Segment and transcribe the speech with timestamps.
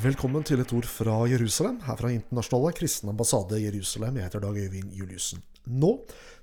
[0.00, 4.16] Velkommen til et ord fra Jerusalem, her fra Internasjonale kristne ambassade Jerusalem.
[4.16, 5.42] Jeg heter Dag Øyvind Juliussen.
[5.66, 5.90] Nå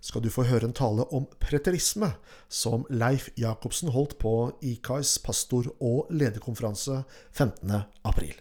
[0.02, 2.12] skal du få høre en tale om preterisme,
[2.50, 7.00] som Leif Jacobsen holdt på IKAIs pastor- og lederkonferanse
[7.32, 7.82] 15.
[8.06, 8.36] april.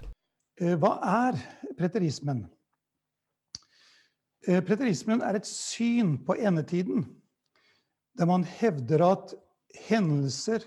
[0.61, 1.41] Eh, Hva er
[1.79, 2.45] preterismen?
[4.46, 7.07] Eh, Preterismen er et syn på endetiden,
[8.19, 9.35] der man hevder at
[9.89, 10.61] hendelser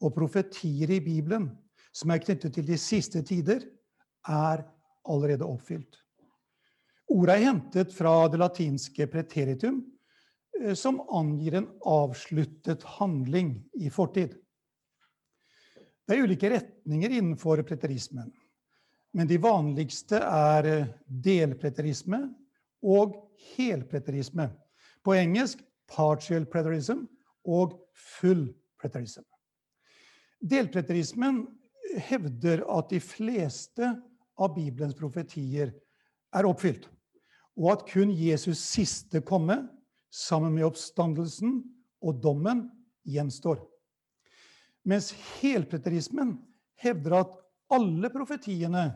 [0.00, 1.56] og profetier i Bibelen
[1.96, 3.64] som er knyttet til de siste tider,
[4.28, 4.64] er
[5.06, 6.00] allerede oppfylt.
[7.12, 9.78] Ordet er hentet fra det latinske preteritum,
[10.60, 14.34] eh, som angir en avsluttet handling i fortid.
[16.06, 18.32] Det er ulike retninger innenfor preterismen,
[19.14, 22.20] men de vanligste er eh, delpreterisme
[22.82, 23.16] og
[23.54, 24.50] helpreterisme.
[25.06, 27.04] På engelsk partial preterism
[27.46, 28.48] og full
[28.80, 29.22] preterism.
[30.42, 31.44] Delpreterismen
[32.08, 33.94] hevder at de fleste
[34.36, 35.72] av Bibelens profetier
[36.36, 36.88] er oppfylt,
[37.56, 39.64] og at kun Jesus' siste komme,
[40.10, 41.58] sammen med oppstandelsen
[42.00, 42.66] og dommen,
[43.06, 43.60] gjenstår.
[44.86, 46.36] Mens helpreterismen
[46.80, 47.34] hevder at
[47.74, 48.88] alle profetiene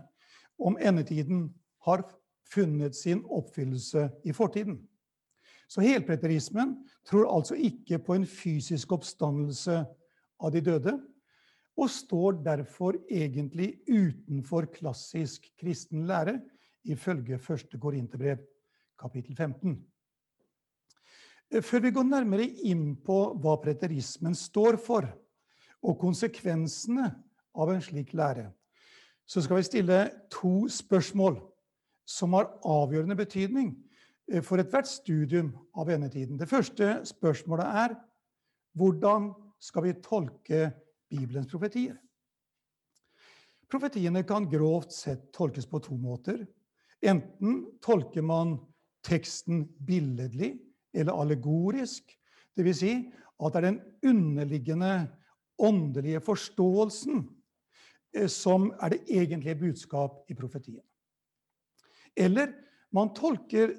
[0.61, 1.49] om endetiden
[1.87, 2.05] har
[2.51, 4.81] funnet sin oppfyllelse i fortiden.
[5.71, 6.75] Så helpreterismen
[7.07, 9.85] tror altså ikke på en fysisk oppstandelse
[10.41, 10.97] av de døde,
[11.81, 16.41] og står derfor egentlig utenfor klassisk kristen lære,
[16.85, 17.81] ifølge 1.
[17.81, 18.41] Korinterbrev,
[19.01, 19.79] kapittel 15.
[21.61, 25.09] Før vi går nærmere inn på hva preterismen står for,
[25.81, 27.09] og konsekvensene
[27.57, 28.51] av en slik lære,
[29.27, 29.99] så skal vi stille
[30.33, 31.39] to spørsmål
[32.07, 33.73] som har avgjørende betydning
[34.45, 36.39] for ethvert studium av endetiden.
[36.39, 37.97] Det første spørsmålet er
[38.79, 39.31] hvordan
[39.63, 40.71] skal vi tolke
[41.11, 41.99] Bibelens profetier?
[43.71, 46.43] Profetiene kan grovt sett tolkes på to måter.
[47.01, 48.57] Enten tolker man
[49.07, 50.57] teksten billedlig
[50.93, 52.11] eller allegorisk,
[52.59, 52.81] dvs.
[52.83, 52.95] Si
[53.41, 54.95] at det er den underliggende
[55.61, 57.23] åndelige forståelsen
[58.29, 60.83] som er det egentlige budskap i profetien.
[62.19, 62.53] Eller
[62.91, 63.77] man tolker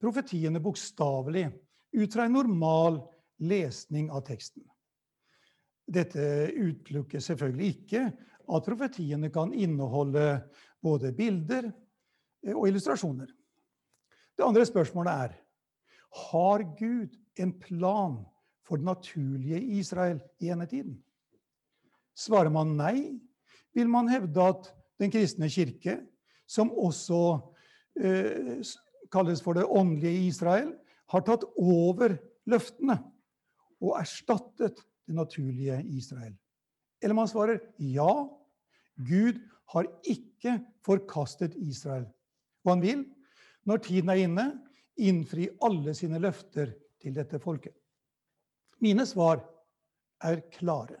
[0.00, 1.48] profetiene bokstavelig
[1.92, 3.00] ut fra en normal
[3.42, 4.62] lesning av teksten.
[5.92, 6.24] Dette
[6.56, 8.02] utelukker selvfølgelig ikke
[8.52, 10.26] at profetiene kan inneholde
[10.82, 11.68] både bilder
[12.54, 13.28] og illustrasjoner.
[14.36, 15.38] Det andre spørsmålet er
[16.32, 18.18] har Gud en plan
[18.66, 20.96] for det naturlige Israel i endetiden?
[22.14, 23.20] Svarer man nei,
[23.72, 25.96] vil man hevde at Den kristne kirke,
[26.46, 27.40] som også
[27.98, 28.60] eh,
[29.10, 30.68] kalles for det åndelige Israel,
[31.10, 32.12] har tatt over
[32.46, 33.00] løftene
[33.82, 36.34] og erstattet det naturlige Israel.
[37.02, 38.12] Eller man svarer ja,
[38.96, 39.40] Gud
[39.72, 42.06] har ikke forkastet Israel.
[42.64, 43.04] Og han vil,
[43.66, 44.46] når tiden er inne,
[45.00, 47.74] innfri alle sine løfter til dette folket.
[48.82, 49.40] Mine svar
[50.22, 51.00] er klare.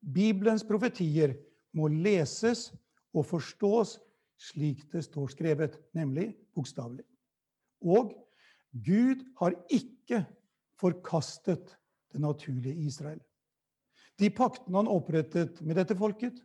[0.00, 1.34] Bibelens profetier
[1.76, 2.70] må leses
[3.12, 3.98] og forstås
[4.40, 7.04] slik det står skrevet, nemlig bokstavelig.
[7.84, 8.14] Og
[8.72, 10.22] Gud har ikke
[10.80, 11.74] forkastet
[12.12, 13.20] det naturlige Israel.
[14.20, 16.36] De paktene han opprettet med dette folket,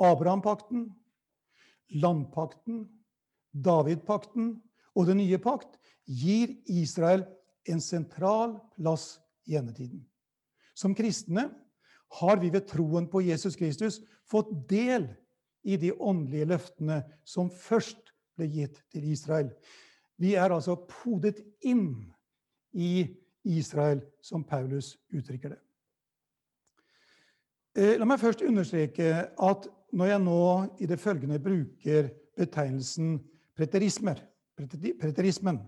[0.00, 0.88] Abraham-pakten,
[2.00, 2.84] landpakten,
[3.54, 4.54] David-pakten
[4.94, 7.24] og den nye pakt, gir Israel
[7.70, 9.18] en sentral plass
[9.48, 10.02] i endetiden.
[10.74, 11.48] Som kristne
[12.20, 15.06] har vi ved troen på Jesus Kristus fått del
[15.64, 19.50] i de åndelige løftene som først ble gitt til Israel.
[20.20, 22.04] Vi er altså podet inn
[22.74, 23.06] i
[23.44, 25.60] Israel, som Paulus uttrykker det.
[27.98, 30.42] La meg først understreke at når jeg nå
[30.82, 33.16] i det følgende bruker betegnelsen
[33.54, 34.20] preterismer,
[35.00, 35.58] preterismen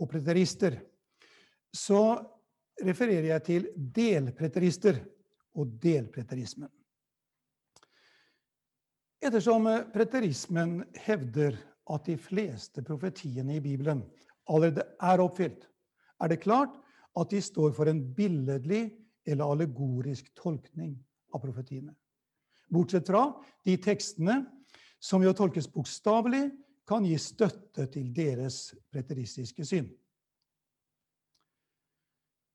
[0.00, 0.78] og preterister,
[1.72, 2.16] så
[2.84, 5.00] refererer jeg til delpreterister
[5.56, 6.68] og delpreterismen.
[9.24, 11.56] Ettersom preterismen hevder
[11.92, 14.02] at de fleste profetiene i Bibelen
[14.48, 15.64] allerede er oppfylt,
[16.20, 16.76] er det klart
[17.16, 18.90] at de står for en billedlig
[19.26, 20.94] eller allegorisk tolkning
[21.34, 21.94] av profetiene.
[22.68, 23.28] Bortsett fra
[23.66, 24.40] de tekstene
[25.02, 26.48] som ved å tolkes bokstavelig
[26.86, 29.88] kan gi støtte til deres preteristiske syn.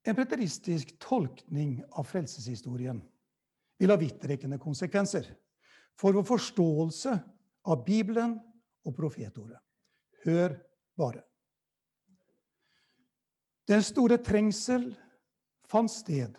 [0.07, 3.01] En preteristisk tolkning av frelseshistorien
[3.81, 5.27] vil ha vidtrekkende konsekvenser
[5.99, 7.17] for vår forståelse
[7.69, 8.37] av Bibelen
[8.87, 9.59] og profetordet.
[10.25, 10.55] Hør
[10.97, 11.21] bare.
[13.69, 14.89] Den store trengsel
[15.69, 16.33] fant sted,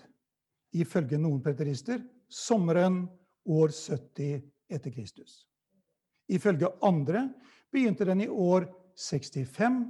[0.74, 3.04] ifølge noen preterister, sommeren
[3.48, 4.42] år 70
[4.72, 5.42] etter Kristus.
[6.32, 7.26] Ifølge andre
[7.72, 8.66] begynte den i år
[8.98, 9.82] 65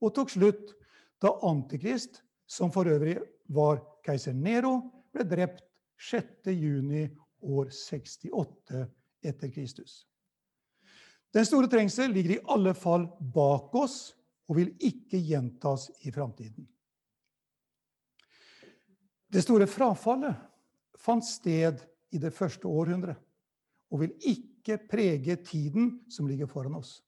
[0.00, 0.74] og tok slutt
[1.22, 3.18] da Antikrist, som for øvrig
[3.52, 4.78] var keiser Nero,
[5.12, 5.64] ble drept
[5.98, 6.52] 6.
[6.54, 7.04] juni
[7.42, 8.84] år 68
[9.26, 10.04] etter Kristus.
[11.34, 13.98] Den store trengsel ligger i alle fall bak oss
[14.48, 16.64] og vil ikke gjentas i framtiden.
[19.28, 20.36] Det store frafallet
[20.98, 21.82] fant sted
[22.14, 23.18] i det første århundret
[23.92, 26.98] og vil ikke prege tiden som ligger foran oss.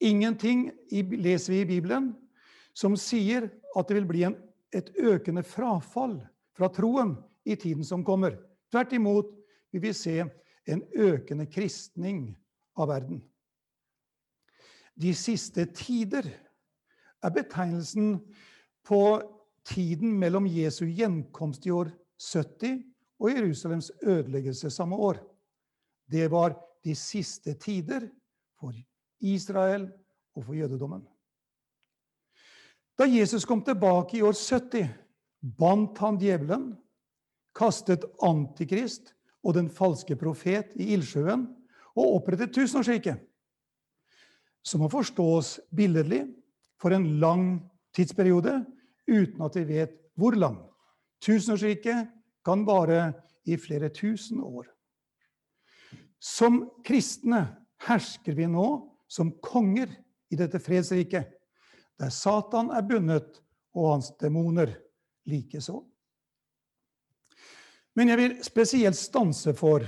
[0.00, 2.12] Ingenting leser vi i Bibelen
[2.76, 4.36] som sier at det vil bli en,
[4.72, 6.20] et økende frafall
[6.56, 8.38] fra troen i tiden som kommer.
[8.72, 9.32] Tvert imot
[9.72, 10.20] vil vi se
[10.70, 12.30] en økende kristning
[12.78, 13.20] av verden.
[15.00, 16.26] De siste tider
[17.20, 18.18] er betegnelsen
[18.86, 19.00] på
[19.70, 22.82] tiden mellom Jesu gjenkomst i år 70
[23.20, 25.20] og Jerusalems ødeleggelse samme år.
[26.10, 28.08] Det var de siste tider
[28.58, 28.74] for
[29.20, 29.86] Israel
[30.34, 31.04] og for jødedommen.
[32.98, 34.88] Da Jesus kom tilbake i år 70,
[35.40, 36.74] bandt han djevelen,
[37.56, 41.46] kastet Antikrist og den falske profet i ildsjøen
[41.96, 43.16] og opprettet tusenårsriket,
[44.62, 46.26] som må forstås billedlig
[46.80, 47.46] for en lang
[47.96, 48.60] tidsperiode
[49.10, 50.58] uten at vi vet hvor lang.
[51.20, 52.08] Tusenårsriket
[52.46, 53.12] kan vare
[53.44, 54.68] i flere tusen år.
[56.20, 57.44] Som kristne
[57.86, 58.66] hersker vi nå
[59.10, 59.90] som konger
[60.30, 61.26] i dette fredsriket,
[62.00, 63.40] der Satan er bundet
[63.76, 64.72] og hans demoner
[65.28, 65.80] likeså.
[67.98, 69.84] Men jeg vil spesielt stanse for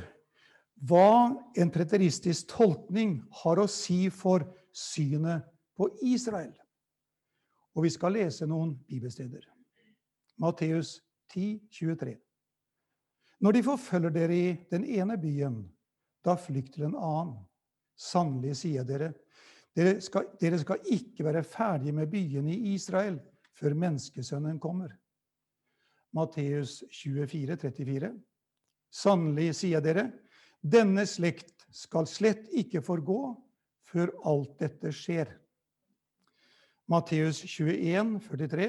[0.82, 4.42] hva en preteristisk tolkning har å si for
[4.74, 5.46] synet
[5.78, 6.52] på Israel.
[7.72, 9.46] Og vi skal lese noen bibelsteder.
[10.42, 10.98] Matteus
[11.32, 12.16] 10, 23.
[13.42, 15.62] Når de forfølger dere i den ene byen,
[16.22, 17.38] da flykt til en annen.
[17.98, 19.12] Sannelig, sier dere,
[19.76, 23.18] dere skal, dere skal ikke være ferdige med byene i Israel
[23.56, 24.92] før menneskesønnen kommer.
[26.12, 28.12] Matteus 24, 34.
[28.92, 30.10] Sannelig, sier dere,
[30.60, 33.20] denne slekt skal slett ikke forgå
[33.88, 35.30] før alt dette skjer.
[36.92, 38.68] Matteus 21, 43.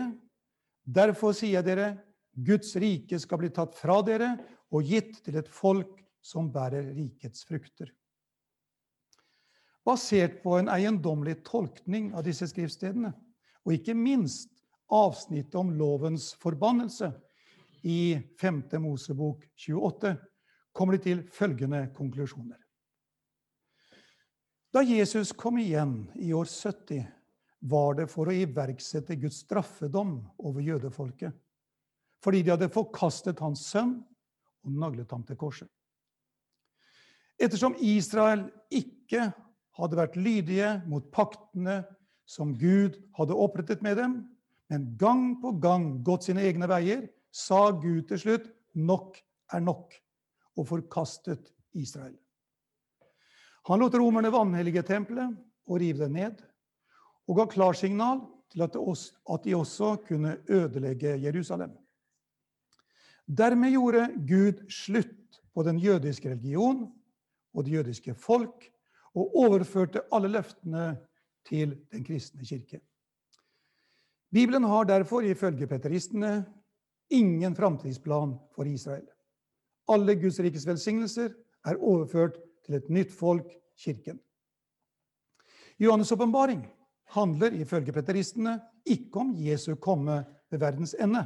[0.84, 1.94] Derfor sier dere,
[2.34, 4.31] Guds rike skal bli tatt fra dere
[4.74, 7.92] og gitt til et folk som bærer rikets frukter.
[9.84, 13.12] Basert på en eiendommelig tolkning av disse skriftstedene,
[13.68, 17.12] og ikke minst avsnittet om lovens forbannelse,
[17.84, 18.62] i 5.
[18.80, 20.14] Mosebok 28
[20.72, 22.56] kommer de til følgende konklusjoner.
[24.74, 27.04] Da Jesus kom igjen i år 70,
[27.63, 31.31] var det for å iverksette Guds straffedom over jødefolket,
[32.24, 33.95] fordi de hadde forkastet hans sønn
[34.63, 35.69] og naglet ham til korset.
[37.39, 39.31] Ettersom Israel ikke
[39.80, 41.81] hadde vært lydige mot paktene
[42.30, 44.19] som Gud hadde opprettet med dem,
[44.71, 49.18] men gang på gang gått sine egne veier, sa Gud til slutt 'nok
[49.54, 50.00] er nok',
[50.57, 52.15] og forkastet Israel.
[53.65, 55.36] Han lot romerne vanhellige tempelet
[55.68, 56.42] og rive det ned,
[57.28, 58.22] og ga klarsignal
[58.52, 61.72] til at de også kunne ødelegge Jerusalem.
[63.28, 66.92] Dermed gjorde Gud slutt på den jødiske religion
[67.53, 68.70] og det jødiske folk,
[69.13, 70.98] og overførte alle løftene
[71.46, 72.80] til den kristne kirke.
[74.34, 76.46] Bibelen har derfor ifølge peteristene
[77.10, 79.06] ingen framtidsplan for Israel.
[79.88, 81.30] Alle Guds rikes velsignelser
[81.65, 84.20] er overført til et nytt folk, kirken.
[85.82, 86.65] Johannes' åpenbaring
[87.13, 88.58] handler ifølge preteristene
[88.89, 91.24] ikke om Jesu komme ved verdens ende,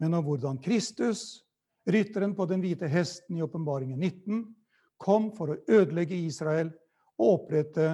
[0.00, 1.44] men om hvordan Kristus,
[1.86, 4.44] rytteren på den hvite hesten i åpenbaringen 19,
[5.00, 6.70] kom for å ødelegge Israel
[7.18, 7.88] og opprette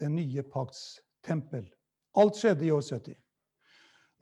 [0.00, 1.66] den nye pakts tempel.
[2.18, 3.16] Alt skjedde i år 70.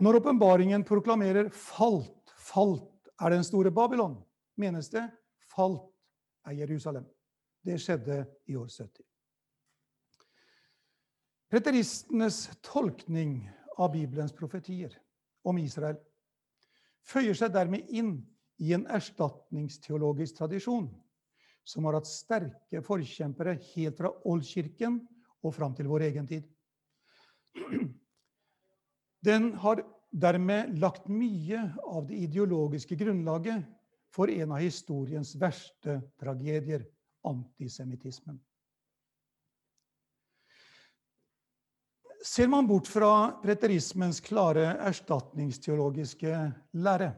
[0.02, 4.18] Når åpenbaringen proklamerer 'falt, falt er den store Babylon',
[4.56, 5.06] menes det
[5.48, 5.88] 'falt
[6.44, 7.08] er Jerusalem'.
[7.64, 9.02] Det skjedde i år 70.
[11.50, 13.38] Preteristenes tolkning
[13.78, 14.94] av Bibelens profetier
[15.46, 15.98] om Israel
[17.06, 18.16] føyer seg dermed inn
[18.58, 20.88] i en erstatningsteologisk tradisjon
[21.66, 24.98] som har hatt sterke forkjempere helt fra oldkirken
[25.46, 26.48] og fram til vår egen tid.
[29.26, 33.66] Den har dermed lagt mye av det ideologiske grunnlaget
[34.14, 36.86] for en av historiens verste tragedier,
[37.26, 38.38] antisemittismen.
[42.24, 46.32] Ser man bort fra preterismens klare erstatningsteologiske
[46.72, 47.12] lære,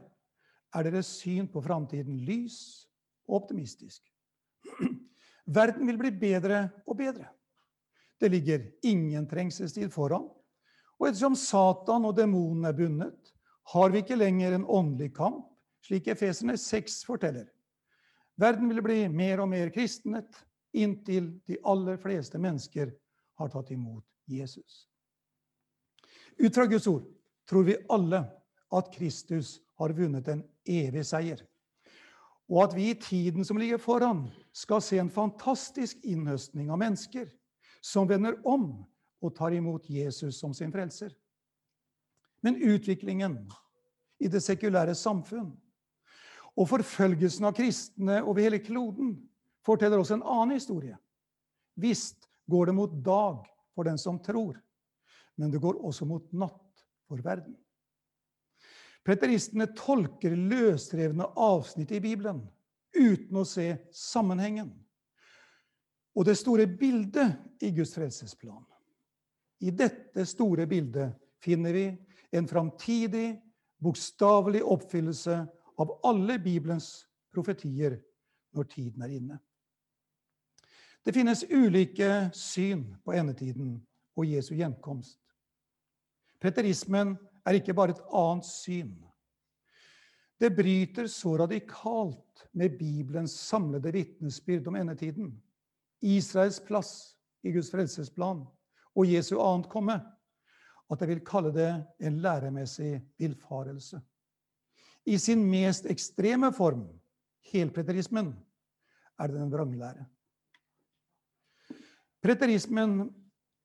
[0.75, 2.87] er deres syn på framtiden lys
[3.27, 4.03] og optimistisk.
[5.59, 7.29] Verden vil bli bedre og bedre.
[8.19, 10.27] Det ligger ingen trengselstid foran.
[10.99, 13.31] Og ettersom Satan og demonen er bundet,
[13.71, 15.45] har vi ikke lenger en åndelig kamp,
[15.85, 17.47] slik Efeserne 6 forteller.
[18.39, 20.43] Verden vil bli mer og mer kristnet
[20.75, 22.91] inntil de aller fleste mennesker
[23.39, 24.88] har tatt imot Jesus.
[26.39, 27.03] Ut fra Guds ord
[27.49, 28.23] tror vi alle
[28.71, 31.41] at Kristus har vunnet en evig seier.
[32.49, 37.27] Og at vi i tiden som ligger foran, skal se en fantastisk innhøstning av mennesker
[37.81, 38.71] som vender om
[39.19, 41.11] og tar imot Jesus som sin frelser.
[42.41, 43.41] Men utviklingen
[44.19, 45.51] i det sekulære samfunn
[46.55, 49.13] og forfølgelsen av kristne over hele kloden
[49.65, 50.95] forteller oss en annen historie.
[51.79, 53.43] Visst går det mot dag
[53.75, 54.57] for den som tror,
[55.39, 57.55] men det går også mot natt for verden.
[59.07, 62.43] Preteristene tolker løsrevne avsnitt i Bibelen
[62.93, 64.73] uten å se sammenhengen
[66.19, 68.65] og det store bildet i Guds frelsesplan.
[69.63, 71.85] I dette store bildet finner vi
[72.35, 73.37] en framtidig,
[73.79, 75.37] bokstavelig oppfyllelse
[75.79, 77.95] av alle Bibelens profetier
[78.51, 79.39] når tiden er inne.
[81.05, 83.77] Det finnes ulike syn på endetiden
[84.19, 85.21] og Jesu gjenkomst.
[86.39, 87.15] Preterismen
[87.47, 88.93] er ikke bare et annet syn.
[90.39, 95.33] Det bryter så radikalt med Bibelens samlede vitnesbyrd om endetiden,
[95.99, 96.93] Israels plass
[97.43, 98.45] i Guds frelsesplan
[98.95, 99.97] og Jesu annet komme,
[100.89, 101.69] at jeg vil kalle det
[102.07, 103.99] en læremessig villfarelse.
[105.05, 106.87] I sin mest ekstreme form,
[107.51, 108.31] helpreterismen,
[109.19, 110.05] er det en vranglære.
[112.23, 113.09] Preterismen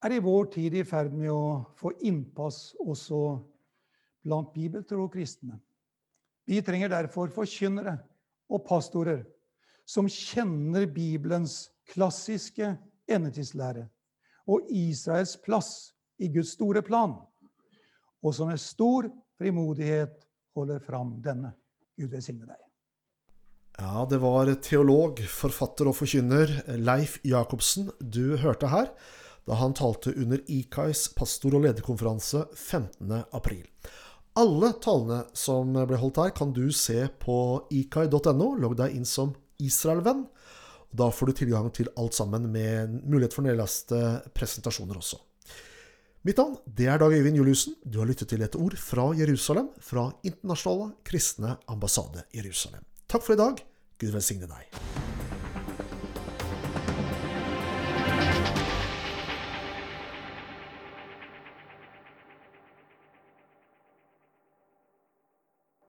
[0.05, 3.21] er i vår tid i ferd med å få innpass også
[4.25, 5.57] blant bibeltro kristne.
[6.45, 7.97] Vi trenger derfor forkynnere
[8.53, 9.23] og pastorer
[9.89, 12.75] som kjenner Bibelens klassiske
[13.09, 13.87] endetidslære
[14.53, 17.17] og Israels plass i Guds store plan,
[18.25, 19.09] og som med stor
[19.41, 20.21] frimodighet
[20.57, 21.55] holder fram denne.
[21.97, 22.61] Gud velsigne deg.
[23.81, 28.91] Ja, det var teolog, forfatter og forkynner Leif Jacobsen du hørte her
[29.45, 33.67] da han talte under ICAIs pastor- og lederkonferanse 15.4.
[34.41, 37.37] Alle talene som ble holdt her, kan du se på
[37.71, 38.55] ikai.no.
[38.59, 40.25] Logg deg inn som Israelvenn.
[40.95, 44.01] Da får du tilgang til alt sammen med mulighet for nedlaste
[44.35, 45.21] presentasjoner også.
[46.25, 47.75] Mitt navn det er Dag Øyvind Juliussen.
[47.85, 52.87] Du har lyttet til et ord fra Jerusalem, fra Internasjonale kristne ambassade Jerusalem.
[53.07, 53.61] Takk for i dag.
[54.01, 55.14] Gud velsigne deg.